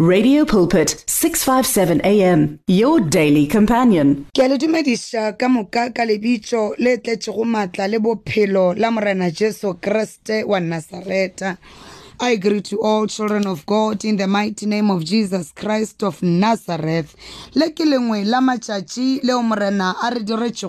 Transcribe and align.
Radio 0.00 0.44
Pulpit 0.44 1.04
657 1.06 2.00
AM 2.02 2.58
your 2.66 2.98
daily 2.98 3.46
companion. 3.46 4.26
ke 4.34 4.48
le 4.50 4.58
dumediša 4.58 5.38
ka 5.38 5.46
moka 5.46 5.94
ka 5.94 6.02
le 6.02 6.18
tletšego 6.98 7.44
maatla 7.46 7.86
le 7.86 8.00
bophelo 8.02 8.74
la 8.74 8.90
morena 8.90 9.30
jesu 9.30 9.74
kreste 9.78 10.42
wa 10.42 10.58
I 12.20 12.36
greet 12.36 12.70
you 12.70 12.80
all 12.80 13.08
children 13.08 13.44
of 13.48 13.66
God 13.66 14.04
in 14.04 14.16
the 14.16 14.28
mighty 14.28 14.66
name 14.66 14.88
of 14.88 15.04
Jesus 15.04 15.50
Christ 15.50 16.00
of 16.04 16.22
Nazareth. 16.22 17.16
Le 17.56 17.70
ke 17.74 17.82
lengwe 17.84 18.24
la 18.24 18.38
matšatši 18.40 19.24
leo 19.24 19.42
morena 19.42 19.96
a 20.00 20.10
re 20.10 20.20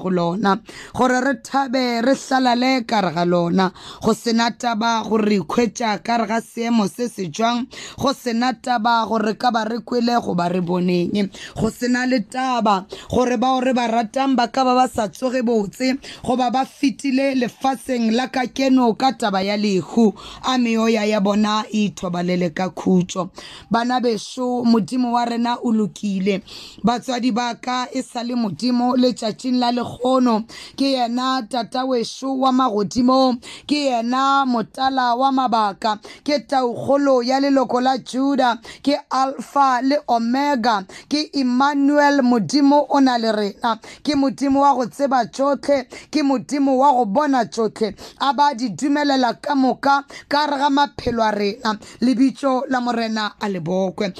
lona 0.10 0.60
gore 0.94 1.22
re 1.22 1.34
thabe 1.44 2.02
re 2.02 2.16
hlalale 2.16 2.88
ka 2.88 3.02
re 3.02 3.12
ga 3.14 3.24
lona. 3.26 3.72
Go 4.02 4.14
sena 4.14 4.50
taba 4.58 5.08
gore 5.08 5.26
re 5.30 5.40
ikhwetša 5.40 6.04
ka 6.04 6.18
re 6.18 6.26
ga 6.26 6.42
seemo 6.42 6.88
se 6.90 7.08
se 7.08 7.30
jwang 7.30 7.68
go 8.00 8.12
sena 8.12 8.54
taba 8.54 9.06
gore 9.08 9.38
ka 9.38 9.52
ba 9.52 9.66
re 9.70 9.78
kwele 9.86 10.18
re 10.50 10.62
boneng. 10.62 11.30
Go 11.56 11.70
sena 11.70 12.08
le 12.08 12.22
taba 12.22 12.88
gore 13.08 13.38
bao 13.38 13.62
re 13.62 13.74
ba 13.74 13.88
ratang 13.88 14.36
ba 14.36 14.48
ka 14.48 14.64
ba 14.64 14.74
ba 14.74 14.88
sa 14.90 15.08
tsoge 15.10 15.44
botse 15.46 15.94
goba 16.24 16.50
ba 16.50 16.66
fetile 16.66 17.36
lefaseng 17.36 18.12
la 18.16 18.28
ka 18.30 19.12
taba 19.14 19.44
ya 19.44 19.56
lehu. 19.56 20.12
A 20.44 20.58
meoya 20.58 21.06
ya 21.06 21.22
bona 21.22 21.35
e 21.44 21.86
ithobalele 21.86 22.50
ka 22.54 22.70
khutso. 22.70 23.30
Bana 23.70 24.00
beso 24.00 24.64
modimo 24.64 25.12
wa 25.14 25.26
rena 25.26 25.58
o 25.64 25.72
lokile. 25.72 26.42
Batswadi 26.84 27.32
ba 27.34 27.56
ka 27.56 27.88
e 27.92 28.02
sa 28.02 28.24
le 28.24 28.36
modimo 28.36 28.96
letšatšing 28.96 29.60
la 29.60 29.72
lekgono. 29.72 30.46
Ke 30.78 30.92
yena 30.96 31.42
tata 31.50 31.86
weso 31.86 32.40
wa 32.40 32.52
magodimo 32.52 33.36
ke 33.68 33.92
yena 33.92 34.46
motala 34.46 35.16
wa 35.16 35.32
mabaka. 35.32 36.00
Ke 36.24 36.40
taukgolo 36.48 37.24
ya 37.24 37.40
leloko 37.40 37.82
la 37.82 37.98
juda 37.98 38.58
ke 38.84 38.98
alpha 39.12 39.82
le 39.82 39.98
omega 40.08 40.86
ke 41.10 41.30
emmanuel 41.34 42.22
modimo 42.22 42.86
o 42.90 43.00
na 43.00 43.18
le 43.18 43.32
rena. 43.32 43.80
Ke 44.04 44.16
modimo 44.16 44.62
wa 44.62 44.76
go 44.76 44.86
tseba 44.86 45.26
tšotlhe 45.26 45.88
ke 46.12 46.24
modimo 46.24 46.78
wa 46.78 46.92
go 46.94 47.06
bona 47.06 47.46
tšotlhe. 47.46 47.96
A 48.22 48.34
ba 48.34 48.54
di 48.54 48.70
dumelela 48.70 49.34
ka 49.42 49.56
moka 49.56 50.04
ka 50.30 50.46
re 50.46 50.58
ga 50.58 50.70
maphelo 50.70 51.25
a 51.28 51.32
rena 51.32 51.78
lebitso 52.02 52.64
la 52.70 52.80
morena 52.80 53.36
a 53.40 53.48
lebokwe 53.48 54.14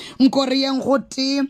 re 0.48 1.48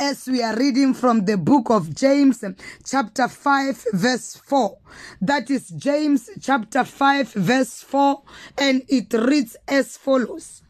as 0.00 0.28
we 0.28 0.42
are 0.42 0.54
reading 0.56 0.94
from 0.94 1.24
the 1.24 1.36
book 1.36 1.70
of 1.70 1.94
James, 1.94 2.44
chapter 2.84 3.26
5, 3.26 3.86
verse 3.94 4.36
4. 4.36 4.78
That 5.20 5.50
is 5.50 5.70
James, 5.70 6.30
chapter 6.40 6.84
5, 6.84 7.32
verse 7.32 7.82
4, 7.82 8.22
and 8.58 8.82
it 8.88 9.12
reads 9.12 9.56
as 9.66 9.96
follows 9.96 10.62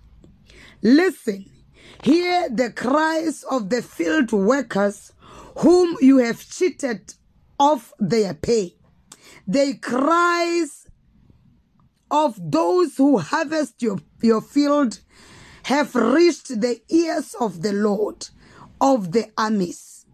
Listen, 0.82 1.44
hear 2.02 2.48
the 2.48 2.70
cries 2.70 3.44
of 3.50 3.68
the 3.68 3.82
field 3.82 4.32
workers 4.32 5.12
whom 5.58 5.96
you 6.00 6.18
have 6.18 6.48
cheated 6.48 7.14
of 7.60 7.92
their 7.98 8.32
pay. 8.32 8.76
They 9.46 9.74
cries 9.74 10.87
of 12.10 12.38
those 12.38 12.96
who 12.96 13.18
harvest 13.18 13.82
your, 13.82 13.98
your 14.22 14.40
field 14.40 15.00
have 15.64 15.94
reached 15.94 16.60
the 16.60 16.80
ears 16.88 17.34
of 17.40 17.62
the 17.62 17.72
Lord 17.72 18.28
of 18.80 19.12
the 19.12 19.30
armies. 19.36 20.06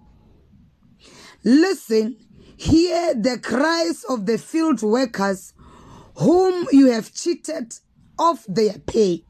Listen, 1.45 2.17
hear 2.57 3.15
the 3.15 3.39
cries 3.39 4.05
of 4.05 4.27
the 4.27 4.39
field 4.39 4.83
workers 4.83 5.53
whom 6.17 6.67
you 6.73 6.87
have 6.91 7.13
cheated 7.13 7.75
of 8.19 8.45
their 8.49 8.79
pay. 8.79 9.25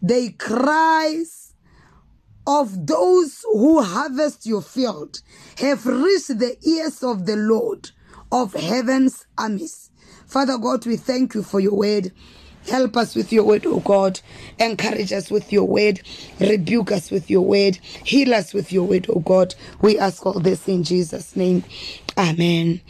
They 0.00 0.30
cries 0.30 1.54
of 2.46 2.86
those 2.86 3.44
who 3.44 3.82
harvest 3.82 4.46
your 4.46 4.62
field 4.62 5.20
have 5.58 5.86
reached 5.86 6.38
the 6.38 6.56
ears 6.66 7.02
of 7.02 7.26
the 7.26 7.36
Lord 7.36 7.90
of 8.32 8.54
heaven's 8.54 9.26
armies. 9.38 9.90
Father 10.26 10.58
God, 10.58 10.86
we 10.86 10.96
thank 10.96 11.34
you 11.34 11.42
for 11.42 11.60
your 11.60 11.74
word. 11.74 12.12
Help 12.68 12.96
us 12.96 13.14
with 13.14 13.32
your 13.32 13.44
word, 13.44 13.66
O 13.66 13.80
God. 13.80 14.20
Encourage 14.58 15.12
us 15.12 15.30
with 15.30 15.52
your 15.52 15.64
word. 15.64 16.00
Rebuke 16.40 16.92
us 16.92 17.10
with 17.10 17.30
your 17.30 17.42
word. 17.42 17.76
Heal 17.76 18.34
us 18.34 18.54
with 18.54 18.72
your 18.72 18.84
word, 18.84 19.06
O 19.10 19.20
God. 19.20 19.54
We 19.82 19.98
ask 19.98 20.24
all 20.24 20.40
this 20.40 20.66
in 20.68 20.82
Jesus' 20.84 21.36
name. 21.36 21.64
Amen. 22.16 22.80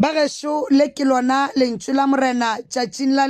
le 0.00 0.88
ke 0.94 1.04
lona 1.04 1.50
lentšu 1.56 1.92
la 1.94 2.06
morena 2.06 2.58
tšatšing 2.68 3.14
la 3.14 3.26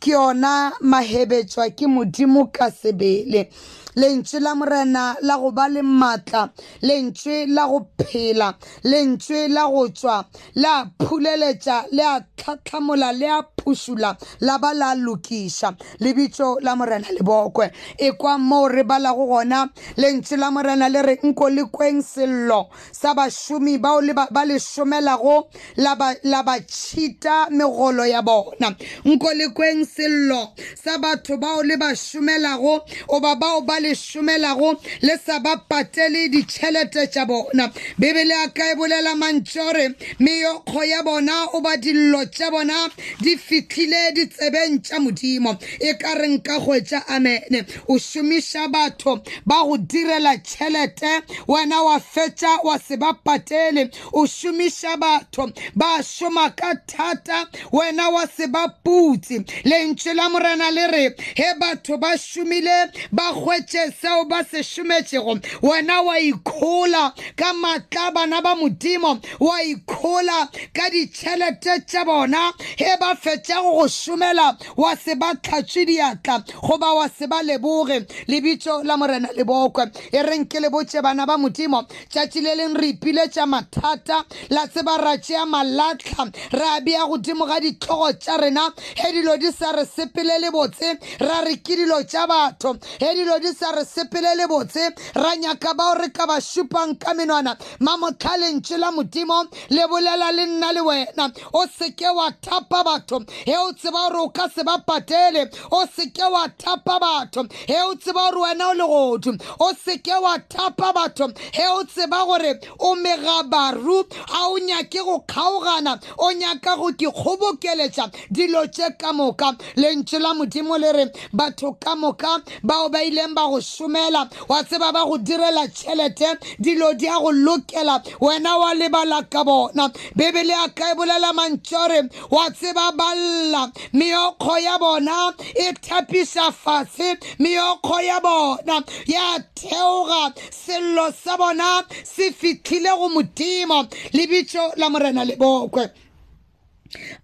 ke 0.00 0.10
yona 0.12 0.72
mahebetšwa 0.80 1.70
ke 1.76 1.86
modimo 1.88 2.46
ka 2.52 2.70
sebele 2.70 3.48
lentše 3.96 4.40
la 4.40 4.54
morena 4.54 5.16
la 5.22 5.36
go 5.38 5.50
ba 5.50 5.68
le 5.68 5.82
maatla 5.82 6.50
lentše 6.82 7.46
la 7.46 7.66
go 7.68 7.86
phela 7.98 8.54
lentše 8.84 9.48
la 9.48 9.68
go 9.68 9.88
tšwa 9.88 10.24
la 10.54 10.86
phuleletša 10.98 11.84
le 11.92 12.02
a 12.02 12.20
tlhatlhamola 12.36 13.12
le 13.12 13.28
a 13.28 13.42
phušula 13.64 14.16
la 14.40 14.58
ba 14.58 14.74
la 14.74 14.94
lokiša. 14.94 15.74
Lebitso 16.00 16.58
la 16.60 16.76
morena 16.76 17.08
lebokwe 17.10 17.70
e 17.98 18.12
kwa 18.12 18.38
moo 18.38 18.68
re 18.68 18.84
balago 18.84 19.26
gona 19.26 19.68
lentše 19.96 20.36
la 20.36 20.50
morena 20.50 20.88
le 20.88 21.02
re 21.02 21.18
nko 21.22 21.48
le 21.50 21.64
kweng 21.64 22.02
sello 22.02 22.68
sa 22.92 23.14
bašomi 23.14 23.78
bao 23.78 24.00
le 24.00 24.12
ba 24.12 24.28
ba 24.30 24.44
le 24.44 24.58
šomelago 24.58 25.48
la 25.76 25.94
ba 25.96 26.14
la 26.24 26.42
ba 26.42 26.60
tšhita 26.60 27.50
megolo 27.50 28.04
ya 28.06 28.22
bona. 28.22 28.74
Nko 29.04 29.32
le 29.34 29.48
kweng 29.48 29.84
sello 29.84 30.52
sa 30.74 30.98
batho 30.98 31.36
bao 31.36 31.62
le 31.62 31.76
ba 31.76 31.94
šomelago 31.94 32.80
oba 33.08 33.34
bao 33.36 33.60
ba 33.62 33.80
le 33.84 33.94
šomelago 33.94 34.70
le 35.02 35.16
sa 35.24 35.38
ba 35.44 35.56
patele 35.68 36.28
ditšhelete 36.32 37.06
tša 37.12 37.24
bona. 37.28 37.68
Bebele 37.98 38.34
a 38.44 38.48
ka 38.56 38.70
e 38.72 38.74
bolela 38.78 39.14
mantšore 39.20 39.86
meokgo 40.20 40.82
ya 40.88 41.02
bona 41.02 41.36
o 41.52 41.60
ba 41.60 41.76
dillo 41.76 42.24
tša 42.32 42.50
bona 42.50 42.88
di 43.20 43.36
fitlhile 43.36 44.12
ditsebeng 44.16 44.80
tša 44.82 45.00
modimo. 45.04 45.56
E 45.80 45.94
ka 46.00 46.14
re 46.18 46.28
nka 46.34 46.58
hwetša 46.64 47.00
amene 47.16 47.64
o 47.88 47.98
šomiša 47.98 48.68
batho 48.72 49.20
ba 49.46 49.62
go 49.66 49.76
direla 49.76 50.36
tšhelete 50.38 51.12
wena 51.48 51.82
wa 51.84 51.98
fetša 52.00 52.64
wa 52.64 52.78
se 52.78 52.96
ba 52.96 53.12
patele. 53.12 53.90
O 54.12 54.26
šomiša 54.26 54.96
batho 54.96 55.50
ba 55.74 56.00
šoma 56.02 56.50
ka 56.56 56.74
thata 56.86 57.44
wena 57.72 58.08
wa 58.10 58.24
se 58.26 58.46
ba 58.46 58.68
putse. 58.84 59.44
Lentše 59.64 60.14
la 60.14 60.28
morena 60.28 60.70
le 60.70 60.86
re 60.88 61.04
he 61.36 61.52
batho 61.60 61.98
ba 62.00 62.16
šomile 62.16 62.88
ba 63.12 63.32
hwetše 63.74 63.92
seo 64.00 64.24
ba 64.24 64.44
se 64.44 64.62
šometšego 64.62 65.38
wena 65.62 66.02
wa 66.02 66.18
ikgola 66.18 67.12
ka 67.36 67.52
maatla 67.52 68.10
bana 68.10 68.40
ba 68.40 68.54
modimo 68.54 69.20
wa 69.40 69.62
ikgola 69.62 70.48
ka 70.72 70.90
ditšhelete 70.90 71.84
tša 71.86 72.04
bona. 72.04 72.52
He 72.76 72.96
ba 73.00 73.14
fetša 73.14 73.62
go 73.62 73.72
go 73.80 73.88
šomela 73.88 74.56
wa 74.76 74.96
se 74.96 75.14
ba 75.14 75.34
tlhatšwe 75.34 75.86
diatla 75.86 76.44
goba 76.62 76.94
wa 76.94 77.08
se 77.08 77.26
ba 77.26 77.42
leboge. 77.42 78.06
Lebitso 78.28 78.82
la 78.84 78.96
morena 78.96 79.28
lebokwe 79.36 79.90
e 80.12 80.22
reng 80.22 80.46
ke 80.46 80.60
le 80.60 80.70
botše 80.70 81.02
bana 81.02 81.26
ba 81.26 81.36
modimo 81.36 81.82
tšatši 82.10 82.40
le 82.40 82.54
leng 82.54 82.76
re 82.76 82.88
ipiletša 82.94 83.46
mathata 83.46 84.24
la 84.50 84.66
tseba 84.66 84.96
ra 84.98 85.16
tšea 85.18 85.46
malatlha 85.46 86.30
ra 86.52 86.80
bea 86.80 87.06
godimo 87.06 87.46
ga 87.46 87.60
ditlhogo 87.60 88.12
tša 88.12 88.36
rena. 88.36 88.70
He 88.96 89.12
dilo 89.12 89.36
di 89.36 89.50
sa 89.50 89.72
re 89.72 89.84
sepelele 89.84 90.50
botse 90.52 90.98
ra 91.20 91.42
re 91.42 91.56
ke 91.56 91.76
dilo 91.76 92.02
tša 92.04 92.26
batho. 92.26 92.78
He 93.00 93.14
dilo 93.14 93.38
di 93.40 93.63
sa 93.64 93.72
re 93.72 93.84
sepelele 93.84 94.46
botse 94.46 94.92
ra 95.14 95.36
nyaka 95.36 95.74
bao 95.74 95.94
re 95.94 96.08
ka 96.10 96.26
ba 96.26 96.36
šupang 96.40 96.98
ka 97.00 97.14
menwana. 97.14 97.56
Mamotlhalentše 97.80 98.78
la 98.78 98.90
modimo 98.90 99.44
le 99.70 99.86
bolela 99.88 100.32
le 100.32 100.46
nna 100.46 100.72
le 100.72 100.80
wena. 100.80 101.32
O 101.54 101.64
seke 101.66 102.08
wa 102.14 102.30
thapa 102.42 102.84
batho 102.84 103.24
he 103.46 103.56
o 103.56 103.72
tseba 103.72 104.10
gore 104.10 104.20
o 104.20 104.28
ka 104.28 104.48
se 104.48 104.62
ba 104.62 104.76
patele. 104.86 105.48
O 105.72 105.86
seke 105.86 106.30
wa 106.30 106.46
thapa 106.58 106.98
batho 107.00 107.48
he 107.66 107.76
o 107.80 107.94
tseba 107.94 108.30
gore 108.32 108.52
wena 108.52 108.68
o 108.68 108.74
legodu. 108.74 109.40
O 109.60 109.72
seke 109.72 110.20
wa 110.20 110.36
thapa 110.48 110.92
batho 110.92 111.32
he 111.52 111.64
o 111.66 111.84
tseba 111.84 112.26
gore 112.26 112.60
o 112.80 112.94
megabaru 112.96 114.04
ga 114.28 114.44
o 114.48 114.58
nyake 114.58 115.00
go 115.04 115.20
kgaogana 115.20 115.98
o 116.18 116.32
nyaka 116.32 116.76
go 116.76 116.92
ke 116.92 117.08
kgobokeletša 117.08 118.12
dilo 118.30 118.66
tše 118.66 118.92
ka 118.98 119.12
moka. 119.12 119.56
Lentše 119.76 120.20
la 120.20 120.34
modimo 120.34 120.76
le 120.78 120.92
re 120.92 121.04
batho 121.32 121.72
ka 121.80 121.94
moka 121.94 122.42
bao 122.62 122.90
ba 122.90 123.00
ileng 123.00 123.34
ba 123.34 123.48
go 123.48 123.53
šomela 123.60 124.28
wa 124.48 124.62
tseba 124.62 124.92
ba 124.92 125.04
go 125.04 125.18
direla 125.18 125.68
tšhelete 125.68 126.38
dilo 126.60 126.94
di 126.94 127.06
a 127.06 127.18
go 127.18 127.30
lokela 127.32 128.02
wena 128.20 128.58
wa 128.58 128.74
lebala 128.74 129.22
ka 129.30 129.44
bona. 129.44 129.90
Bebele 130.16 130.54
a 130.54 130.68
ka 130.70 130.92
e 130.92 130.94
bolela 130.94 131.32
mantšore 131.32 132.10
wa 132.30 132.50
tseba 132.50 132.92
balla 132.92 133.72
meokgo 133.92 134.58
ya 134.58 134.78
bona 134.78 135.34
e 135.54 135.72
thapiša 135.72 136.52
fase 136.52 137.18
meokgo 137.38 138.00
ya 138.00 138.20
bona 138.20 138.82
ya 139.06 139.38
theoga 139.54 140.34
sello 140.50 141.12
sa 141.12 141.36
bona 141.36 141.84
se 142.04 142.32
fitlhile 142.32 142.90
go 142.96 143.08
modimo 143.08 143.86
lebitso 144.12 144.72
la 144.76 144.90
morena 144.90 145.24
lebokwe 145.24 145.90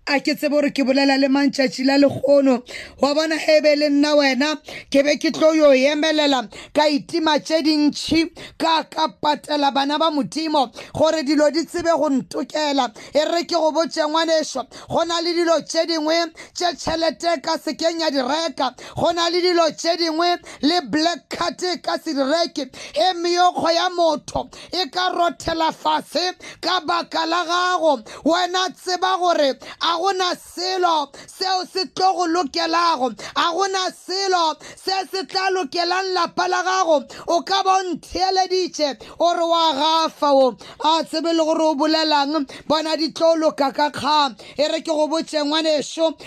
a 0.07 0.21
ke 0.21 0.35
tsebe 0.35 0.51
gore 0.51 0.71
ke 0.75 0.85
bolela 0.85 1.17
le 1.19 1.29
mantšhatši 1.29 1.85
la 1.87 1.97
lekgono. 1.99 2.63
Wa 3.01 3.15
bona 3.15 3.37
ge 3.39 3.61
be 3.63 3.75
le 3.77 3.89
nna 3.91 4.15
wena 4.17 4.55
ke 4.91 5.05
be 5.05 5.17
ke 5.23 5.31
tlo 5.33 5.53
yo 5.55 5.71
emelela 5.73 6.43
ka 6.75 6.89
itima 6.89 7.39
tše 7.39 7.63
dintšhi 7.63 8.25
ka 8.59 8.83
ka 8.91 9.09
patela 9.23 9.71
bana 9.73 9.99
ba 9.99 10.11
modimo 10.11 10.67
gore 10.93 11.23
dilo 11.23 11.51
di 11.51 11.65
tsebe 11.65 11.95
go 11.97 12.09
ntokela. 12.11 12.91
E 13.15 13.25
re 13.25 13.45
ke 13.45 13.55
go 13.55 13.71
botse 13.73 14.03
ngwanešwa 14.03 14.67
go 14.89 15.05
na 15.05 15.21
le 15.21 15.35
dilo 15.35 15.61
tše 15.63 15.87
dingwe 15.87 16.19
tše 16.55 16.75
tšhelete 16.77 17.43
ka 17.43 17.59
sekeng 17.59 18.01
ya 18.01 18.11
di 18.11 18.19
reka. 18.19 18.75
Go 18.97 19.13
na 19.13 19.29
le 19.29 19.41
dilo 19.41 19.71
tše 19.71 19.97
dingwe 19.97 20.39
le 20.63 20.81
black 20.91 21.29
card 21.29 21.61
ka 21.83 21.99
se 22.03 22.15
di 22.15 22.23
reke. 22.23 22.71
E 22.95 23.13
meokgo 23.15 23.71
ya 23.71 23.89
motho 23.91 24.49
e 24.73 24.89
ka 24.91 25.11
rothela 25.15 25.73
fase 25.73 26.35
ka 26.61 26.81
baka 26.81 27.27
la 27.27 27.45
gago. 27.45 28.03
Wena 28.25 28.69
tseba 28.75 29.19
gore 29.19 29.60
a 29.81 29.99
gona 29.99 30.35
selo 30.37 31.11
seo 31.27 31.65
se 31.73 31.85
tlo 31.95 32.13
go 32.15 32.27
lokelago. 32.27 33.15
A 33.37 33.53
gona 33.53 33.91
selo 33.93 34.57
se 34.77 34.93
se 35.11 35.25
tla 35.27 35.51
lokelang 35.51 36.15
lapa 36.15 36.49
la 36.49 36.63
gago. 36.63 37.05
O 37.29 37.43
ka 37.43 37.63
ba 37.63 37.81
o 37.81 37.95
ntheeleditše 37.95 38.97
ore 39.19 39.45
wa 39.45 39.73
gafa 39.75 40.33
o. 40.33 40.57
A 40.85 41.05
tsebe 41.05 41.33
le 41.33 41.45
gore 41.45 41.63
o 41.63 41.75
bolelang 41.75 42.47
bona 42.67 42.97
di 42.97 43.13
tlo 43.13 43.37
loka 43.37 43.73
ka 43.73 43.91
kgang. 43.91 44.37
E 44.59 44.69
re 44.69 44.81
ke 44.81 44.93
go 44.93 45.09
botse 45.09 45.41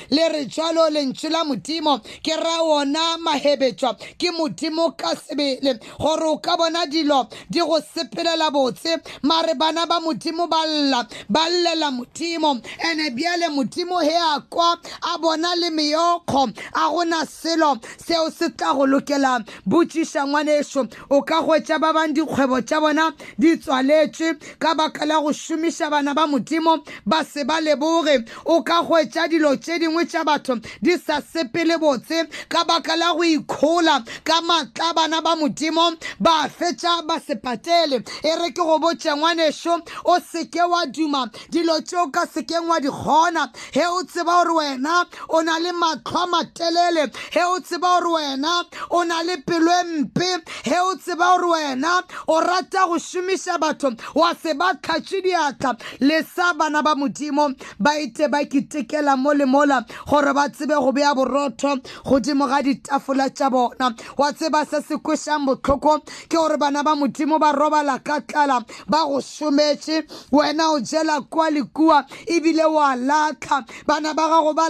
le 0.10 0.30
re 0.30 0.46
jalo 0.46 0.90
lentšu 0.90 1.30
la 1.30 1.44
modimo. 1.44 2.00
Ke 2.24 2.36
ra 2.38 2.62
ona 2.62 3.18
mahebetswa 3.18 3.96
ke 4.18 4.32
modimo 4.32 4.98
ka 4.98 5.16
sebele. 5.16 5.80
Gore 6.00 6.28
o 6.28 6.38
ka 6.38 6.58
bona 6.58 6.86
dilo 6.86 7.30
di 7.50 7.60
go 7.60 7.80
sepelela 7.80 8.52
botse 8.52 8.98
mare 9.24 9.56
bana 9.56 9.86
ba 9.86 10.00
modimo 10.00 10.48
ba 10.50 10.66
lla 10.66 11.08
ba 11.30 11.50
llela 11.50 11.92
modimo. 11.92 12.62
Ene 12.80 13.10
bjale 13.24 13.50
modimo 13.50 14.00
he 14.02 14.16
a 14.16 14.42
kwa 14.50 14.78
a 15.02 15.18
bona 15.18 15.56
le 15.56 15.70
meokgo 15.70 16.52
a 16.74 16.90
gona 16.92 17.26
selo 17.26 17.80
seo 17.98 18.30
se 18.30 18.50
tla 18.50 18.74
go 18.74 18.86
lokela 18.86 19.40
botšiša 19.66 20.28
ngwanešo 20.28 20.88
o 21.10 21.22
ka 21.22 21.40
hwetša 21.40 21.80
ba 21.80 21.94
bang 21.94 22.14
dikgwebo 22.14 22.62
tša 22.62 22.82
bona 22.82 23.12
di 23.40 23.56
tswaletše 23.58 24.60
ka 24.60 24.76
baka 24.76 25.06
la 25.06 25.22
go 25.22 25.32
šomiša 25.32 25.90
bana 25.90 26.14
ba 26.14 26.28
modimo 26.28 26.84
ba 27.06 27.24
se 27.24 27.44
ba 27.44 27.60
leboge. 27.62 28.26
O 28.46 28.62
ka 28.64 28.84
hwetša 28.84 29.28
dilo 29.30 29.56
tše 29.56 29.80
dingwe 29.80 30.06
tša 30.06 30.24
batho 30.24 30.60
di 30.82 30.98
sa 30.98 31.22
sepele 31.22 31.78
botse 31.80 32.28
ka 32.50 32.64
baka 32.66 32.96
la 32.96 33.14
go 33.14 33.24
ikgola 33.24 34.04
ka 34.24 34.42
matla 34.42 34.94
bana 34.94 35.22
ba 35.22 35.36
modimo. 35.36 35.96
Ba 36.20 36.50
fetša 36.50 37.08
ba 37.08 37.20
se 37.20 37.36
patele. 37.36 38.04
E 38.24 38.36
re 38.36 38.52
ke 38.52 38.64
go 38.64 38.80
botše 38.80 39.16
ngwanešo 39.16 39.80
o 40.06 40.20
seke 40.20 40.62
wa 40.70 40.86
duma 40.86 41.30
dilo 41.50 41.80
tšeo 41.82 42.12
ka 42.12 42.26
sekeng 42.28 42.68
wa 42.68 42.80
di 42.80 42.88
kgona 43.14 43.50
he 43.72 43.86
o 43.86 44.04
tseba 44.04 44.44
gore 44.44 44.54
wena 44.58 45.06
o 45.30 45.42
na 45.42 45.58
le 45.60 45.72
matlho 45.72 46.24
a 46.24 46.28
matelele. 46.28 47.14
He 47.32 47.42
o 47.44 47.60
tseba 47.60 48.00
gore 48.02 48.14
wena 48.16 48.64
o 48.92 49.04
na 49.04 49.22
le 49.22 49.38
pelo 49.38 49.72
e 49.72 50.02
mpe. 50.02 50.44
He 50.64 50.80
o 50.80 50.96
tseba 50.96 51.38
gore 51.38 51.52
wena 51.54 52.02
o 52.28 52.42
rata 52.42 52.88
go 52.88 52.98
šomiša 52.98 53.58
batho. 53.60 53.96
Wa 54.16 54.34
se 54.34 54.54
ba 54.54 54.74
tlhatše 54.74 55.22
diatla. 55.22 55.78
Le 56.00 56.24
sa 56.24 56.54
bana 56.54 56.82
ba 56.82 56.96
modimo 56.96 57.54
ba 57.80 57.92
ite 58.00 58.28
ba 58.30 58.44
ketekela 58.46 59.18
mo 59.18 59.34
le 59.34 59.46
mola 59.46 59.86
gore 60.10 60.34
ba 60.34 60.50
tsebe 60.50 60.76
go 60.76 60.92
beya 60.92 61.14
borotho 61.14 61.78
godimo 62.06 62.48
ga 62.48 62.62
ditafola 62.62 63.30
tša 63.30 63.50
bona. 63.50 63.94
Wa 64.18 64.32
tseba 64.34 64.66
se 64.66 64.82
se 64.82 64.98
kwešang 64.98 65.46
botlhoko 65.46 66.00
ke 66.30 66.38
gore 66.38 66.58
bana 66.58 66.84
ba 66.84 66.96
modimo 66.96 67.40
ba 67.40 67.52
robala 67.54 68.00
ka 68.04 68.20
tlala 68.22 68.64
ba 68.88 69.06
go 69.06 69.22
šometše 69.22 70.04
wena 70.32 70.72
o 70.74 70.80
jela 70.80 71.22
kua 71.22 71.50
le 71.50 71.64
kua 71.64 72.06
ebile 72.28 72.66
wa 72.66 72.96
latlha. 73.04 73.66
Bana 73.88 74.14
ba 74.14 74.28
gago 74.30 74.54
ba 74.56 74.70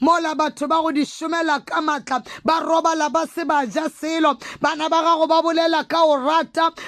mola 0.00 0.34
batho 0.34 0.68
ba 0.68 0.80
go 0.82 0.92
di 0.92 1.04
šomela 1.04 1.64
ka 1.64 1.80
maatla 1.80 2.22
ba 2.44 2.60
robala 2.60 3.10
ba 3.12 3.26
se 3.26 3.44
ba 3.44 3.66
ja 3.66 3.88
selo. 3.88 4.36
Bana 4.60 4.88
ba 4.88 5.02
gago 5.02 5.26
ba 5.28 5.42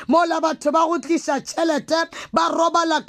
mola 0.09 0.41
batho 0.41 0.73
ba 0.73 0.87
go 0.87 0.99
tliša 0.99 1.41
tšhelete 1.45 2.09
ba 2.33 2.49
robala 2.49 3.01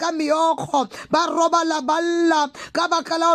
la 2.30 2.48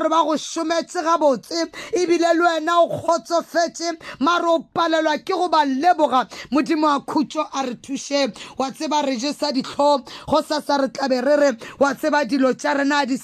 gore 0.01 0.09
ba 0.09 0.25
go 0.25 0.37
šometse 0.37 1.03
gabotse 1.03 1.71
ebile 1.93 2.35
le 2.35 2.43
wena 2.45 2.81
o 2.81 2.89
kgotsofetse. 2.89 3.99
Mare 4.21 4.47
o 4.47 4.59
palelwa 4.75 5.19
ke 5.19 5.33
go 5.35 5.49
ba 5.49 5.65
leboga. 5.65 6.27
Modimo 6.51 6.87
wa 6.87 7.01
khutso 7.01 7.47
a 7.53 7.63
re 7.67 7.75
thuše. 7.75 8.33
Wa 8.59 8.71
tseba 8.71 9.03
re 9.03 9.17
re 11.21 11.37
re 11.37 11.57
wa 11.79 11.95
tseba 11.95 12.25
dilo 12.25 12.53
tša 12.55 12.75
di 13.07 13.17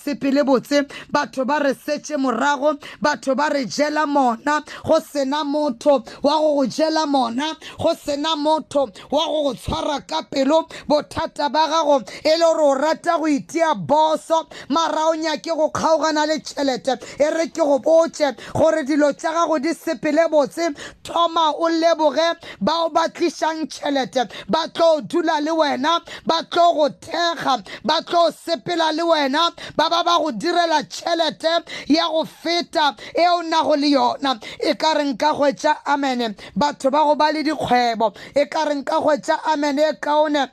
botse 0.50 0.86
batho 1.12 1.44
ba 1.46 1.58
re 1.58 1.74
setše 1.74 2.16
morago 2.16 2.74
batho 3.00 3.34
ba 3.36 3.48
re 3.48 3.64
jela 3.64 4.06
mona 4.06 4.62
go 4.84 4.98
sena 5.00 5.44
motho 5.44 6.02
wa 6.22 6.38
go 6.38 6.54
go 6.54 6.66
jela 6.66 7.06
mona 7.06 7.56
go 7.78 7.94
sena 7.94 8.36
motho 8.36 8.90
wa 9.10 9.24
go 9.26 9.42
go 9.42 9.54
tshwara 9.54 10.00
ka 10.06 10.22
pelo 10.30 10.66
bothata 10.88 11.48
ba 11.52 11.66
gago 11.68 12.02
e 12.24 12.36
le 12.36 12.44
gore 12.44 12.62
o 12.62 12.74
rata 12.74 13.18
go 13.18 13.26
itia 13.26 13.74
boso 13.74 14.46
mara 14.68 15.06
o 15.08 15.14
nyake 15.14 15.54
go 15.54 15.70
kgaogana 15.70 16.26
le 16.26 16.38
tšhelete 16.40 16.98
e 17.18 17.30
re 17.30 17.46
ke 17.48 17.62
go 17.62 17.78
botse 17.78 18.34
gore 18.54 18.84
dilo 18.84 19.12
tša 19.12 19.32
gago 19.32 19.58
di 19.58 19.74
sepele 19.74 20.28
botse 20.30 20.74
thoma 21.02 21.52
o 21.58 21.68
leboge 21.68 22.34
bao 22.60 22.90
ba 22.90 23.08
tlišang 23.08 23.66
tšhelete 23.68 24.28
ba 24.48 24.66
tlo 24.74 25.00
dula 25.02 25.40
le 25.40 25.50
wena 25.50 26.00
ba 26.26 26.42
tlo 26.50 26.74
go 26.74 26.88
thekga 26.88 27.62
ba 27.84 28.00
tlo 28.02 28.30
sepela 28.30 28.92
le 28.92 29.02
wena 29.02 29.50
ba 29.76 29.88
ba 29.90 30.02
ba 30.04 30.18
go 30.18 30.30
direla 30.40 30.82
tšhelete 30.82 31.52
ya 31.88 32.08
go 32.08 32.24
feta 32.24 32.96
e 33.14 33.26
o 33.28 33.42
nago 33.42 33.76
le 33.76 33.88
yona. 33.90 34.40
E 34.58 34.74
ka 34.74 34.94
re 34.94 35.04
nka 35.04 35.32
hwetša 35.38 35.84
amene? 35.84 36.34
Batho 36.56 36.90
ba 36.90 37.04
go 37.04 37.14
ba 37.14 37.30
le 37.32 37.42
dikgwebo. 37.42 38.14
E 38.34 38.44
ka 38.46 38.64
re 38.64 38.74
nka 38.74 38.96
hwetša 39.04 39.36
amene 39.52 39.82
e 39.82 39.92
kaone? 40.00 40.48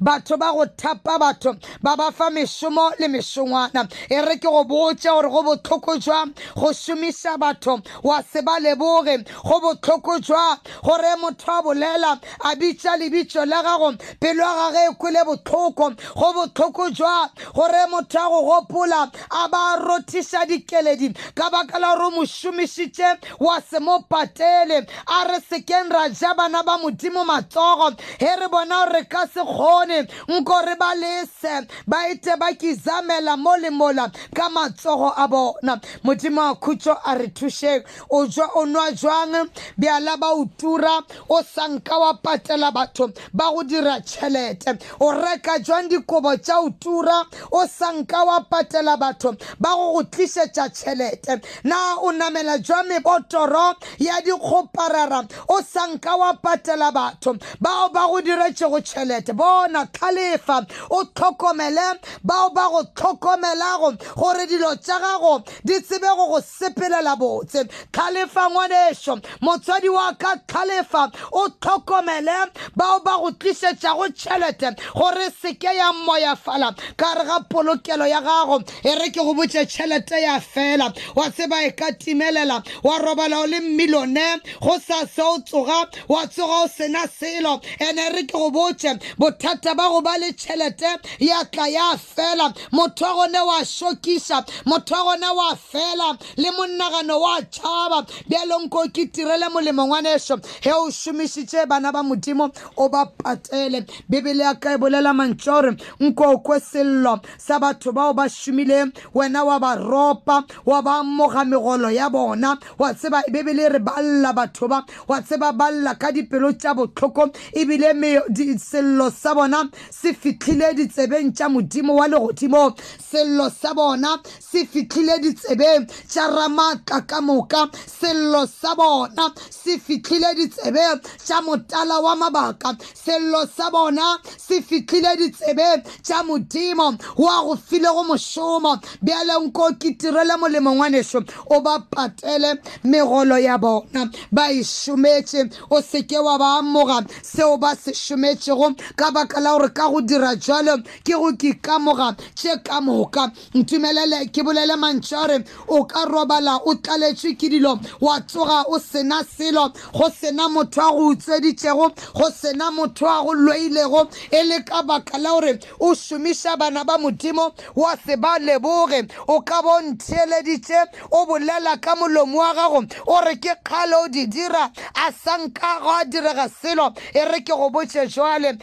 Batho 0.00 0.36
ba 0.38 0.52
go 0.52 0.66
thapa 0.76 1.18
batho 1.18 1.56
ba 1.82 1.96
ba 1.96 2.10
fa 2.12 2.30
mešomo 2.30 2.98
le 2.98 3.08
mešongwana. 3.08 3.88
E 4.10 4.20
re 4.20 4.36
ke 4.36 4.48
go 4.48 4.64
botša 4.64 5.10
gore 5.14 5.30
go 5.30 5.42
botlhoko 5.42 5.96
jwa 5.98 6.26
go 6.54 6.72
šomiša 6.72 7.38
batho 7.38 7.80
wa 8.02 8.22
se 8.22 8.42
ba 8.42 8.58
leboge. 8.60 9.24
Go 9.42 9.60
botlhoko 9.60 10.18
jwa 10.20 10.58
gore 10.84 11.16
motho 11.20 11.48
a 11.48 11.62
bolela 11.62 12.20
a 12.44 12.54
bitša 12.54 12.98
lebitso 12.98 13.46
la 13.46 13.62
gago 13.62 13.96
pelo 14.20 14.42
ya 14.42 14.70
gage 14.70 14.90
e 14.90 14.94
kwele 14.94 15.24
botlhoko. 15.24 15.90
Go 16.14 16.32
botlhoko 16.32 16.90
jwa 16.90 17.30
gore 17.54 17.86
motho 17.90 18.18
a 18.18 18.28
go 18.28 18.42
gopola 18.44 19.10
a 19.30 19.48
ba 19.48 19.76
rothiša 19.80 20.46
dikeledi 20.46 21.14
ka 21.34 21.50
baka 21.50 21.78
la 21.78 21.94
gore 21.94 22.06
o 22.06 22.10
mo 22.10 22.22
šomišitše 22.22 23.40
wa 23.40 23.60
se 23.60 23.80
mo 23.80 24.00
patele. 24.10 24.86
A 25.06 25.24
re 25.24 25.40
sekeng 25.40 25.90
ra 25.90 26.08
ja 26.08 26.34
bana 26.34 26.62
ba 26.62 26.78
modimo 26.78 27.24
matsogo. 27.24 27.98
He 28.18 28.26
re 28.26 28.48
bona 28.48 28.84
gore 28.86 28.98
re 28.98 29.04
ka 29.04 29.26
se 29.26 29.40
kgone 29.68 30.06
nko 30.28 30.62
re 30.66 30.74
ba 30.76 30.94
lese 30.94 31.68
ba 31.86 32.08
ite 32.08 32.36
ba 32.38 32.52
kizamela 32.52 33.36
mo 33.36 33.56
le 33.56 33.70
mola 33.70 34.10
ka 34.34 34.48
matsogo 34.48 35.12
a 35.16 35.28
bona. 35.28 35.80
Modimo 36.04 36.40
wa 36.40 36.54
khutso 36.54 36.96
a 37.04 37.14
re 37.18 37.28
thušeng 37.28 37.84
o 38.10 38.26
jwa 38.26 38.48
o 38.56 38.64
nwa 38.66 38.92
jwang? 38.92 39.50
Bjala 39.78 40.16
ba 40.18 40.32
o 40.32 40.44
tura 40.56 41.02
o 41.28 41.42
sanka 41.42 41.98
wa 41.98 42.14
patela 42.14 42.72
batho 42.72 43.12
ba 43.34 43.50
go 43.52 43.62
dira 43.62 44.00
tšhelete. 44.00 44.80
O 45.00 45.12
reka 45.12 45.58
jwang 45.60 45.88
dikobo 45.88 46.36
tša 46.36 46.60
o 46.60 46.70
tura 46.80 47.24
o 47.52 47.66
sanka 47.66 48.24
wa 48.24 48.40
patela 48.40 48.96
batho 48.96 49.36
ba 49.60 49.70
go 49.74 49.92
go 49.92 50.02
tlišetša 50.02 50.68
tšhelete? 50.72 51.42
Na 51.64 51.96
o 52.00 52.12
namela 52.12 52.58
jwa 52.58 52.82
mebotoro 52.84 53.74
ya 53.98 54.20
dikgoparara 54.20 55.28
o 55.48 55.60
sanka 55.62 56.16
wa 56.16 56.32
patela 56.34 56.92
batho 56.92 57.36
bao 57.60 57.88
ba 57.92 58.06
go 58.08 58.20
diretšego 58.20 58.80
tšhelete? 58.80 59.32
Bona 59.58 59.86
tlhalefa. 59.86 60.66
O 60.90 61.04
tlhokomele 61.04 61.98
bao 62.24 62.50
ba 62.54 62.68
go 62.70 62.82
tlhokomelago 62.94 63.92
gore 64.16 64.46
dilo 64.46 64.74
tša 64.76 64.98
gago 65.00 65.44
di 65.64 65.80
tsebe 65.80 66.08
go 66.16 66.26
go 66.28 66.40
sepelela 66.40 67.16
botse. 67.18 67.64
Tlhalefa 67.92 68.50
ngwanešo 68.50 69.20
motswadi 69.42 69.88
wa 69.88 70.12
ka 70.14 70.36
tlhalefa. 70.46 71.10
O 71.32 71.48
tlhokomele 71.48 72.50
bao 72.76 73.00
ba 73.04 73.18
go 73.18 73.30
tlišetšago 73.30 74.08
tšhelete 74.14 74.76
gore 74.94 75.30
seke 75.42 75.74
ya 75.76 75.92
moyafala 75.92 76.74
ka 76.96 77.14
re 77.14 77.24
ga 77.24 77.40
polokelo 77.50 78.06
ya 78.06 78.20
gago 78.20 78.62
e 78.84 78.94
re 78.94 79.10
ke 79.10 79.20
go 79.20 79.34
botse 79.34 79.66
tšhelete 79.66 80.22
ya 80.22 80.40
fela. 80.40 80.92
Wa 81.16 81.30
tseba 81.30 81.64
e 81.66 81.70
ka 81.72 81.92
timelela. 81.92 82.62
Wa 82.82 82.98
robala 82.98 83.42
o 83.42 83.46
le 83.46 83.60
mmilone. 83.60 84.40
Go 84.62 84.78
sa 84.78 85.06
se 85.06 85.22
o 85.22 85.38
tsoga 85.40 85.88
wa 86.08 86.26
tsoga 86.26 86.64
o 86.64 86.68
sena 86.68 87.06
selo. 87.08 87.60
Ene 87.80 88.08
re 88.14 88.22
ke 88.22 88.32
go 88.32 88.50
botse 88.50 88.98
bothata 89.18 89.47
ba 89.56 89.88
go 89.88 90.00
ba 90.00 90.16
le 90.18 90.32
tšhelete 90.32 90.98
ya 91.20 91.44
tla 91.44 91.68
ya 91.68 91.96
fela. 91.96 92.52
Motho 92.72 93.04
wa 93.04 93.26
gone 93.26 93.38
wa 93.46 93.60
šokiša 93.64 94.44
motho 94.66 94.94
wa 94.94 95.16
gone 95.16 95.36
wa 95.36 95.56
fela 95.56 96.18
le 96.36 96.50
monagano 96.50 97.20
wa 97.20 97.40
tšhaba. 97.42 98.06
Bjalonko 98.28 98.92
ke 98.92 99.06
tirele 99.12 99.48
molemo 99.48 99.86
ngwanešo 99.86 100.36
ge 100.62 100.72
o 100.72 100.90
šomišitše 100.90 101.66
bana 101.68 101.92
ba 101.92 102.02
modimo 102.02 102.50
o 102.76 102.88
ba 102.88 103.06
patele. 103.06 103.86
Bebele 104.08 104.42
ya 104.44 104.54
ka 104.54 104.74
e 104.74 104.76
bolela 104.78 105.12
mantšo 105.14 105.52
gore 105.52 105.76
nko 106.00 106.24
o 106.34 106.38
kwe 106.38 106.60
sello 106.60 107.20
sa 107.38 107.58
batho 107.58 107.92
bao 107.92 108.12
ba 108.14 108.28
šomileng 108.28 108.92
wena 109.14 109.44
wa 109.44 109.58
ba 109.58 109.76
ropa 109.76 110.44
wa 110.66 110.82
ba 110.82 111.02
moga 111.02 111.44
megolo 111.44 111.90
ya 111.90 112.10
bona. 112.10 112.58
Wa 112.78 112.94
tseba 112.94 113.22
bebele 113.30 113.68
re 113.72 113.78
balla 113.78 114.32
batho 114.32 114.68
ba 114.68 114.84
wa 115.08 115.20
tseba 115.22 115.52
balla 115.52 115.94
ka 115.94 116.12
dipelo 116.12 116.52
tša 116.52 116.74
botlhoko 116.74 117.30
ebile 117.54 117.94
me- 117.94 118.20
di- 118.28 118.58
sello 118.58 119.10
sa 119.10 119.34
bona 119.38 119.70
se 119.90 120.12
fitlhile 120.12 120.74
ditsebeng 120.74 121.32
tša 121.36 121.48
modimo 121.48 121.94
wa 121.94 122.06
legodimo. 122.08 122.74
Sello 123.10 123.48
sa 123.50 123.74
bona 123.74 124.18
se 124.40 124.64
fitlhile 124.66 125.18
ditsebeng 125.22 125.86
tša 126.10 126.26
ramatla 126.34 127.00
ka 127.06 127.20
moka. 127.20 127.68
Sello 127.86 128.46
sa 128.46 128.74
bona 128.74 129.28
se 129.50 129.78
fitlhile 129.78 130.34
ditsebeng 130.38 131.00
tša 131.24 131.40
motala 131.46 132.00
wa 132.02 132.16
mabaka. 132.16 132.74
Sello 132.94 133.44
sa 133.56 133.70
bona 133.70 134.18
se 134.24 134.60
fitlhile 134.62 135.14
ditsebeng 135.20 135.86
tša 136.02 136.22
modimo 136.26 136.90
wa 137.18 137.36
go 137.44 137.56
filego 137.56 138.02
mošomo. 138.10 138.74
Bjale 139.02 139.38
nko 139.44 139.72
ke 139.78 139.94
tirele 139.94 140.36
molemo 140.36 140.74
ngwanešo 140.74 141.22
o 141.50 141.60
ba 141.60 141.78
patele 141.78 142.58
megolo 142.84 143.38
ya 143.38 143.58
bona. 143.58 144.10
Ba 144.32 144.50
e 144.50 144.64
šometše 144.64 145.46
o 145.70 145.82
seke 145.82 146.18
wa 146.18 146.38
ba 146.38 146.58
amoga 146.58 147.04
seo 147.22 147.56
ba 147.56 147.76
se 147.76 147.94
šometšego 147.94 148.74
ka 148.96 149.10
baka 149.10 149.27
la 149.36 149.52
gore 149.58 149.68
ka 149.74 149.90
go 149.90 150.00
dira 150.00 150.34
jalo 150.36 150.78
ke 151.04 151.12
go 151.12 151.32
ke 151.36 151.52
ikamoga 151.52 152.16
tše 152.34 152.56
ka 152.64 152.80
moka 152.80 153.30
ntumelele 153.54 154.32
ke 154.32 154.42
bolele 154.42 154.76
mantšha 154.76 155.26
gore 155.26 155.44
o 155.68 155.84
ka 155.84 156.04
robala 156.04 156.58
o 156.64 156.74
tlaletšwe 156.74 157.36
ke 157.38 157.48
dilo. 157.50 157.78
Wa 158.00 158.20
tsoga 158.20 158.64
o 158.68 158.78
sena 158.78 159.22
selo. 159.24 159.72
Go 159.92 160.08
sena 160.10 160.48
motho 160.48 160.80
a 160.80 160.92
go 160.92 161.12
utsweditšego 161.12 161.86
go 162.14 162.30
sena 162.30 162.70
motho 162.70 163.06
a 163.06 163.22
go 163.24 163.34
loilego. 163.34 164.08
E 164.32 164.42
le 164.44 164.62
ka 164.62 164.82
baka 164.82 165.18
la 165.18 165.30
gore 165.30 165.58
o 165.80 165.94
šomiša 165.94 166.58
bana 166.58 166.84
ba 166.84 166.98
modimo 166.98 167.52
wa 167.74 167.96
se 168.06 168.16
ba 168.16 168.38
leboge. 168.38 169.08
O 169.28 169.40
ka 169.40 169.62
bo 169.62 169.80
ntheeleditše 169.80 171.10
o 171.12 171.26
bolela 171.26 171.80
ka 171.80 171.94
molomo 171.96 172.38
wa 172.38 172.54
gago. 172.54 172.84
O 173.06 173.20
re 173.24 173.36
ke 173.36 173.54
kgale 173.64 174.04
o 174.04 174.08
di 174.08 174.26
dira 174.26 174.70
a 174.94 175.12
sanka 175.12 175.80
go 175.82 175.90
a 175.90 176.04
direga 176.04 176.48
selo. 176.48 176.92
E 177.14 177.24
re 177.24 177.40
ke 177.40 177.52
go 177.54 177.70
botše 177.70 178.06
jwale. 178.08 178.58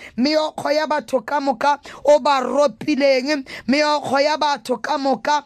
Meokgo 0.45 0.71
ya 0.71 0.87
batho 0.87 1.21
ka 1.21 1.39
moka 1.41 1.79
o 2.03 2.19
ba 2.19 2.39
ropileng 2.39 3.45
meokgo 3.67 4.19
ya 4.19 4.37
batho 4.37 4.77
ka 4.77 4.97
moka 4.97 5.43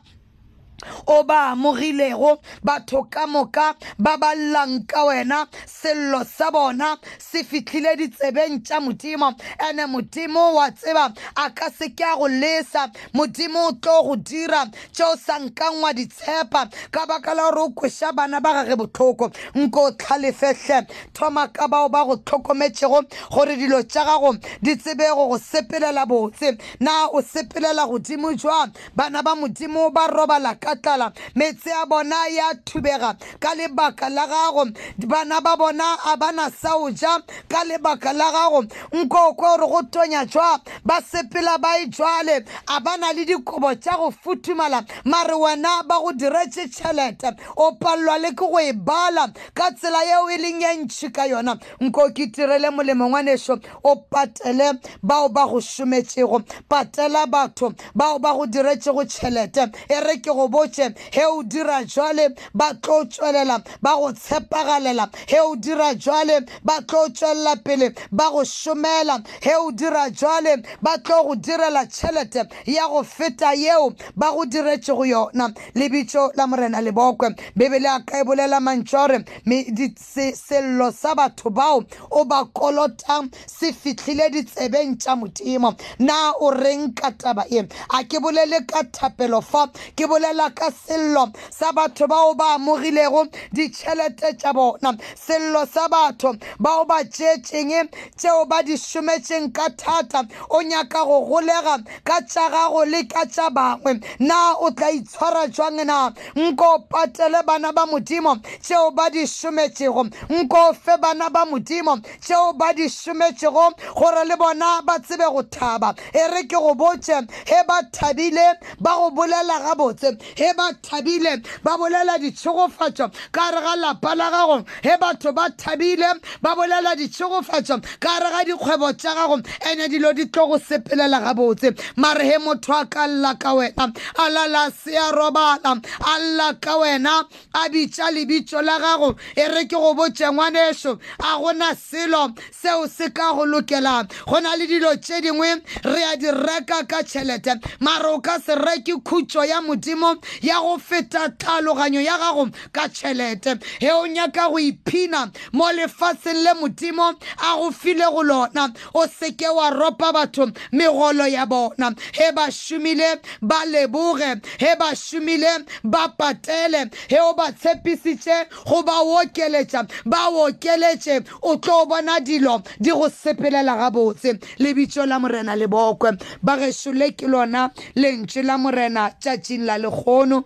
o 1.08 1.24
ba 1.24 1.52
amogilego 1.52 2.40
batho 2.64 3.04
ka 3.10 3.28
moka 3.28 3.76
ba 3.98 4.18
ba 4.18 4.36
llang 4.36 4.86
ka 4.88 5.06
wena 5.06 5.48
sello 5.66 6.24
sa 6.24 6.52
bona 6.52 6.98
se 7.18 7.44
fitlhile 7.44 7.96
ditsebeng 7.98 8.64
tša 8.64 8.80
modimo. 8.80 9.34
Ande 9.60 9.86
modimo 9.88 10.56
wa 10.56 10.72
tseba 10.72 11.14
a 11.36 11.50
ka 11.50 11.70
se 11.70 11.90
ke 11.90 12.04
a 12.04 12.16
go 12.18 12.28
lesa. 12.28 12.92
Modimo 13.14 13.68
o 13.68 13.72
tlo 13.72 14.04
go 14.04 14.16
dira 14.16 14.66
tšeo 14.94 15.16
sa 15.18 15.40
nkang 15.40 15.82
wa 15.82 15.94
di 15.94 16.06
tshepa 16.08 16.70
ka 16.92 17.06
baka 17.06 17.34
la 17.34 17.50
gore 17.52 17.62
o 17.62 17.70
kweša 17.70 18.14
bana 18.16 18.40
ba 18.42 18.54
gage 18.54 18.76
botlhoko. 18.76 19.32
Nko 19.56 19.84
o 19.84 19.92
tlhalefehle 19.92 20.88
thoma 21.14 21.48
ka 21.48 21.68
bao 21.68 21.90
ba 21.90 22.06
go 22.06 22.16
tlhokometšego 22.18 23.02
gore 23.32 23.56
dilo 23.56 23.84
tša 23.84 24.06
gago 24.06 24.36
di 24.62 24.76
tsebego 24.76 25.28
go 25.30 25.38
sepelela 25.38 26.06
botse. 26.06 26.58
Na 26.80 27.08
o 27.08 27.22
sepelela 27.22 27.88
godimo 27.88 28.34
jwa 28.34 28.68
bana 28.96 29.24
ba 29.24 29.36
modimo 29.36 29.90
ba 29.92 30.08
robala 30.08 30.56
ka 30.56 30.69
tlala 30.76 31.12
metse 31.36 31.72
a 31.72 31.86
bona 31.86 32.16
ya 32.28 32.54
thubega. 32.66 33.16
Ka 33.40 33.56
lebaka 33.56 34.10
la 34.10 34.28
gago 34.28 34.66
bana 35.08 35.42
ba 35.42 35.56
bona 35.58 35.98
a 36.06 36.18
bana 36.18 36.50
sa 36.50 36.78
o 36.78 36.90
ja. 36.92 37.20
Ka 37.50 37.64
lebaka 37.64 38.14
la 38.14 38.32
gago 38.32 38.64
nko 38.94 39.34
kwe 39.34 39.50
gore 39.58 39.68
go 39.68 39.82
tonya 39.92 40.26
jwa 40.26 40.60
ba 40.86 41.02
sepela 41.02 41.58
ba 41.58 41.78
e 41.80 41.88
jwale. 41.88 42.46
A 42.68 42.80
bana 42.80 43.14
le 43.14 43.26
dikobo 43.26 43.74
tša 43.76 43.98
go 43.98 44.12
futhumala 44.12 44.84
mare 45.06 45.34
wena 45.34 45.84
ba 45.88 46.00
go 46.00 46.12
diretše 46.12 46.68
tšhelete. 46.70 47.36
O 47.58 47.72
palelwa 47.74 48.18
le 48.22 48.32
ke 48.32 48.46
go 48.46 48.60
e 48.60 48.74
bala 48.74 49.28
ka 49.54 49.72
tsela 49.72 50.04
yeo 50.04 50.30
e 50.30 50.38
leng 50.38 50.62
ye 50.62 50.76
ntšhi 50.84 51.12
ka 51.14 51.26
yona. 51.26 51.58
Nko 51.80 52.10
ke 52.14 52.32
tirele 52.32 52.70
molemo 52.70 53.10
ngwanešo 53.10 53.60
o 53.84 53.96
patele 53.96 54.74
bao 55.04 55.30
ba 55.30 55.48
go 55.48 55.60
šometšego 55.62 56.42
patela 56.70 57.26
batho 57.26 57.74
bao 57.96 58.20
ba 58.20 58.34
go 58.34 58.46
diretšego 58.46 59.06
tšhelete. 59.06 59.72
E 59.90 60.00
re 60.00 60.18
ke 60.18 60.32
go 60.32 60.48
botše 60.60 60.94
he 61.16 61.26
o 61.26 61.44
dira 61.44 61.84
jwale 61.86 62.36
ba 62.54 62.74
tlo 62.82 63.06
tswelela 63.06 63.64
ba 63.82 63.96
go 63.96 64.12
tshepagalela 64.12 65.10
he 65.28 65.40
o 65.40 65.56
dira 65.56 65.94
jwale 65.96 66.46
ba 66.64 66.82
tlo 66.82 67.08
tswelela 67.10 67.56
pele 67.64 67.94
ba 68.12 68.30
go 68.32 68.44
šomela. 68.44 69.24
He 69.42 69.54
o 69.56 69.72
dira 69.72 70.10
jwale 70.12 70.64
ba 70.82 70.98
tlo 70.98 71.24
go 71.24 71.36
direla 71.36 71.86
tšhelete 71.88 72.44
ya 72.66 72.88
go 72.88 73.04
feta 73.04 73.54
yeo 73.56 73.94
ba 74.16 74.32
go 74.32 74.46
diretšego 74.46 75.06
yona. 75.06 75.54
Lebitso 75.76 76.32
la 76.36 76.48
morena 76.48 76.82
lebokwe 76.82 77.36
bebele 77.56 77.88
a 77.88 78.00
ka 78.02 78.20
e 78.20 78.24
bolela 78.24 78.60
mantšwa 78.60 79.08
gore 79.08 79.26
me- 79.46 79.64
di- 79.72 79.96
se- 79.98 80.36
sello 80.36 80.92
sa 80.92 81.16
batho 81.16 81.50
bao 81.50 81.84
o 82.12 82.26
ba 82.26 82.44
kolotang 82.54 83.30
se 83.48 83.72
fitlhile 83.72 84.30
ditsebeng 84.32 84.98
tša 84.98 85.16
modimo. 85.16 85.76
Na 86.00 86.34
o 86.42 86.52
reng 86.52 86.94
ka 86.96 87.12
taba 87.12 87.46
e? 87.50 87.60
A 87.94 88.04
ke 88.04 88.20
bolele 88.20 88.66
ka 88.68 88.84
thapelo 88.84 89.42
fa 89.44 89.68
ke 89.96 90.06
bolela 90.08 90.49
ka 90.50 90.72
sello 90.72 91.32
sa 91.50 91.72
batho 91.72 92.08
bao 92.08 92.34
ba 92.36 92.56
amogilego 92.56 93.26
ditšhelete 93.54 94.38
tša 94.38 94.54
bona. 94.54 94.98
Sello 95.16 95.66
sa 95.66 95.88
batho 95.88 96.36
bao 96.60 96.86
ba 96.86 97.04
tšeetšeng 97.04 97.90
tšeo 98.18 98.46
ba 98.46 98.62
di 98.64 98.78
šometšeng 98.78 99.54
ka 99.54 99.70
thata 99.78 100.24
o 100.50 100.62
nyaka 100.62 101.06
go 101.06 101.26
golega 101.26 101.78
ka 102.04 102.22
tša 102.22 102.50
gago 102.50 102.86
le 102.86 103.04
ka 103.04 103.26
tša 103.26 103.50
bangwe. 103.50 104.02
Na 104.20 104.54
o 104.60 104.72
tla 104.72 104.92
itshwara 104.92 105.48
jwang 105.48 105.86
na? 105.86 106.12
Nko 106.36 106.90
patele 106.90 107.44
bana 107.46 107.72
ba 107.72 107.86
modimo 107.86 108.36
tšeo 108.62 108.92
ba 108.92 109.10
di 109.10 109.26
šometšego? 109.28 110.04
Nko 110.30 110.74
fe 110.74 110.98
bana 110.98 111.30
ba 111.30 111.46
modimo 111.46 111.98
tšeo 112.22 112.54
ba 112.58 112.74
di 112.74 112.90
šometšego 112.90 113.96
gore 113.96 114.26
le 114.26 114.36
bona 114.36 114.82
ba 114.86 115.00
tsebe 115.00 115.26
go 115.32 115.44
thaba? 115.44 115.96
E 116.14 116.28
re 116.28 116.44
ke 116.44 116.58
go 116.58 116.74
botše 116.76 117.28
he 117.46 117.64
ba 117.68 117.82
thabile 117.92 118.58
ba 118.80 118.96
go 118.96 119.10
bolela 119.12 119.60
gabotse. 119.66 120.18
He 120.40 120.54
ba 120.54 120.72
thabile 120.82 121.44
ba 121.64 121.76
bolela 121.78 122.16
ditšhogofatšo 122.18 123.12
ka 123.32 123.52
re 123.52 123.62
ga 123.62 123.76
lapa 123.76 124.16
la 124.16 124.32
gago. 124.32 124.66
He 124.82 124.96
batho 124.96 125.36
ba 125.36 125.50
thabile 125.50 126.20
ba 126.42 126.56
bolela 126.56 126.96
ditšhogofatšo 126.96 128.00
ka 128.00 128.20
re 128.24 128.30
ga 128.32 128.42
dikgwebo 128.48 128.94
tša 128.96 129.16
gago. 129.16 129.42
Ene 129.68 129.90
dilo 129.92 130.14
di 130.16 130.26
tlo 130.28 130.48
go 130.48 130.58
sepelela 130.58 131.20
gabotse. 131.20 131.76
Mare 131.98 132.24
he 132.24 132.38
motho 132.38 132.74
a 132.74 132.86
ka 132.86 133.06
lla 133.06 133.36
ka 133.36 133.54
wena 133.54 133.92
a 134.18 134.30
lala 134.30 134.72
se 134.72 134.96
a 134.96 135.12
robala 135.12 135.76
a 135.76 136.16
lla 136.20 136.54
ka 136.62 136.80
wena 136.80 137.24
a 137.54 137.70
bitša 137.70 138.08
lebitso 138.16 138.64
la 138.64 138.80
gago. 138.80 139.18
E 139.36 139.48
re 139.48 139.66
ke 139.66 139.76
go 139.76 139.94
botše 139.94 140.32
ngwanešo 140.32 141.00
a 141.20 141.38
gona 141.40 141.76
selo 141.76 142.32
seo 142.52 142.88
se 142.88 143.10
ka 143.10 143.34
go 143.34 143.46
lokelang 143.46 144.08
go 144.26 144.40
na 144.40 144.56
le 144.56 144.68
dilo 144.68 144.96
tše 144.96 145.22
dingwe 145.22 145.62
re 145.84 146.04
a 146.14 146.16
di 146.16 146.32
reka 146.32 146.86
ka 146.88 147.04
tšhelete 147.04 147.60
mare 147.82 148.08
o 148.08 148.20
ka 148.22 148.40
se 148.40 148.56
reke 148.56 148.96
khutšo 149.04 149.44
ya 149.44 149.62
modimo 149.62 150.16
ya 150.42 150.60
go 150.60 150.78
feta 150.78 151.30
tlhaloganyo 151.30 152.02
ya 152.02 152.18
gago 152.18 152.50
ka 152.72 152.88
tšhelete. 152.88 153.62
He 153.80 153.92
o 153.92 154.06
nyaka 154.08 154.50
go 154.50 154.58
iphina 154.60 155.32
mo 155.54 155.66
lefatsheng 155.72 156.44
le 156.44 156.54
modimo 156.54 157.14
a 157.38 157.56
go 157.58 157.72
file 157.72 158.06
go 158.12 158.22
lona 158.22 158.74
o 158.94 159.08
seke 159.08 159.48
wa 159.54 159.70
ropa 159.70 160.14
batho 160.14 160.52
megolo 160.74 161.30
ya 161.30 161.46
bona. 161.46 161.96
He 162.14 162.32
ba 162.32 162.48
šomile 162.52 163.20
ba 163.42 163.66
leboge. 163.66 164.42
He 164.60 164.76
ba 164.76 164.96
šomile 164.96 165.66
ba 165.84 166.14
patele. 166.18 166.92
He 167.10 167.18
o 167.20 167.34
ba 167.34 167.52
tshepisitše 167.52 168.66
go 168.68 168.84
ba 168.84 169.02
okeletša 169.04 169.88
ba 170.06 170.30
okeletše 170.30 171.26
o 171.44 171.58
tlo 171.58 171.86
bona 171.86 172.20
dilo 172.20 172.62
di 172.80 172.92
go 172.92 173.10
sepelela 173.10 173.76
gabotse. 173.78 174.40
Lebitso 174.60 175.06
la 175.06 175.20
morena 175.20 175.56
lebokwe. 175.56 176.18
Ba 176.44 176.58
gešo 176.58 176.94
le 176.94 177.12
ke 177.12 177.28
lona 177.28 177.70
lentši 177.96 178.44
la 178.44 178.58
morena 178.58 179.10
tšatšing 179.20 179.66
la 179.66 179.78
ONU 180.10 180.44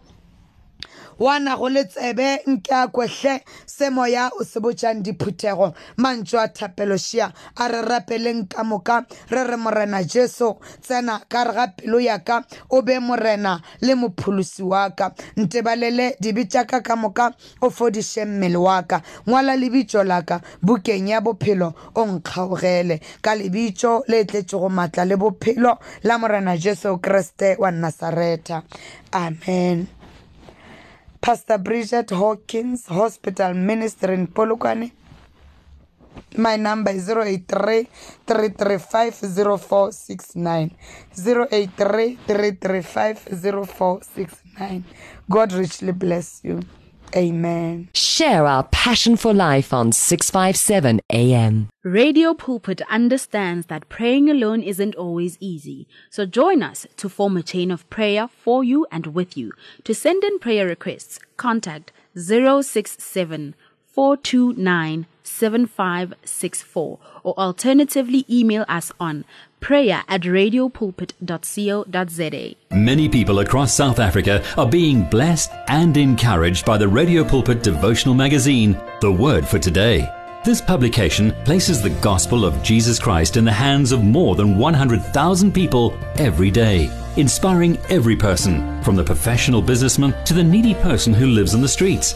wana 1.20 1.58
go 1.58 1.70
le 1.70 1.84
tsebe 1.86 2.41
nke 2.48 2.72
a 2.74 2.88
kwehle 2.88 3.41
se 3.65 3.89
moya 3.89 4.29
o 4.39 4.43
se 4.43 4.60
botjang 4.60 5.01
diphuthego. 5.03 5.74
Mantso 5.98 6.39
a 6.39 6.48
thapelošia 6.48 7.32
a 7.58 7.67
re 7.67 7.82
rapeleng 7.82 8.48
ka 8.50 8.63
moka 8.63 9.05
re 9.29 9.43
re 9.43 9.58
morena 9.58 10.03
jesu. 10.03 10.55
Tsena 10.82 11.22
ka 11.29 11.43
re 11.43 11.53
ga 11.53 11.67
pelo 11.67 12.00
ya 12.00 12.20
ka 12.20 12.43
o 12.70 12.82
be 12.82 13.00
morena 13.00 13.62
le 13.82 13.96
mopholosi 13.96 14.63
wa 14.63 14.89
ka. 14.89 15.13
Ntebalele 15.38 16.15
dibe 16.20 16.46
tša 16.46 16.65
ka 16.65 16.82
ka 16.82 16.96
moka 16.96 17.32
o 17.62 17.70
fodiše 17.70 18.25
mmele 18.25 18.58
wa 18.58 18.82
ka. 18.84 19.01
Ngwala 19.27 19.55
lebitso 19.55 20.03
la 20.03 20.22
ka 20.22 20.41
bukeng 20.62 21.10
ya 21.10 21.22
bophelo 21.22 21.74
o 21.96 22.05
nkgaogele. 22.05 23.00
Ka 23.22 23.36
lebitso 23.36 24.03
le 24.08 24.25
tletsego 24.25 24.70
maatla 24.70 25.05
le 25.05 25.15
bophelo 25.17 25.77
la 26.03 26.17
morena 26.17 26.58
jesu 26.58 26.98
kriste 26.98 27.55
wa 27.60 27.72
nasareta 27.72 28.63
amen 29.12 29.88
pastor 31.24 31.58
bridget 31.58 32.10
hawkins 32.12 32.86
hospital 32.88 33.53
ministry 33.53 34.13
in 34.13 34.27
polokwane. 34.27 34.92
My 36.36 36.58
number 36.58 36.92
is 36.92 37.08
083 37.10 37.88
335 38.27 39.13
0469 39.13 40.72
083 41.15 42.18
335 42.27 43.20
0469 43.42 44.84
god 45.30 45.53
richly 45.53 45.94
bless 45.94 46.44
you 46.44 46.60
amen 47.15 47.89
Share 48.13 48.46
our 48.46 48.63
passion 48.65 49.15
for 49.17 49.34
life 49.34 49.74
on 49.74 49.91
657 49.91 51.01
AM. 51.12 51.67
Radio 51.84 52.36
Pulpit 52.36 52.79
understands 52.88 53.65
that 53.65 53.89
praying 53.89 54.29
alone 54.29 54.62
isn't 54.62 54.93
always 54.93 55.36
easy. 55.39 55.88
So 56.12 56.27
join 56.27 56.62
us 56.62 56.86
to 56.98 57.10
form 57.10 57.36
a 57.38 57.41
chain 57.41 57.72
of 57.72 57.89
prayer 57.89 58.27
for 58.27 58.63
you 58.63 58.86
and 58.91 59.08
with 59.08 59.36
you. 59.36 59.51
To 59.86 59.96
send 59.96 60.24
in 60.24 60.38
prayer 60.38 60.67
requests, 60.67 61.20
contact 61.38 61.91
067 62.15 63.55
429 63.88 65.08
7564 65.24 67.00
or 67.24 67.39
alternatively 67.39 68.25
email 68.30 68.65
us 68.68 68.92
on 69.00 69.25
prayer 69.60 70.03
at 70.08 70.22
radiopulpit.co.za. 70.22 72.56
Many 72.72 73.10
people 73.10 73.39
across 73.39 73.74
South 73.74 74.00
Africa 74.00 74.44
are 74.58 74.70
being 74.70 75.10
blessed 75.10 75.51
and 75.68 75.98
encouraged 75.98 76.65
by 76.65 76.77
the 76.77 76.88
Radio 76.88 77.24
Pulpit 77.24 77.63
devotional 77.63 78.13
magazine, 78.13 78.80
The 79.01 79.12
Word 79.12 79.48
for 79.48 79.58
Today. 79.60 80.08
This 80.44 80.60
publication 80.60 81.32
places 81.46 81.82
the 81.82 81.98
gospel 82.01 82.44
of 82.44 82.62
Jesus 82.62 83.00
Christ 83.00 83.38
in 83.38 83.46
the 83.46 83.51
hands 83.51 83.94
of 83.94 84.03
more 84.03 84.36
than 84.36 84.58
100,000 84.58 85.53
people 85.53 85.98
every 86.18 86.51
day, 86.51 86.89
inspiring 87.15 87.77
every 87.89 88.18
person, 88.18 88.84
from 88.84 88.98
the 88.98 89.03
professional 89.06 89.62
businessman 89.62 90.13
to 90.25 90.34
the 90.34 90.44
needy 90.44 90.74
person 90.74 91.13
who 91.13 91.27
lives 91.27 91.56
on 91.56 91.62
the 91.62 91.68
streets. 91.68 92.15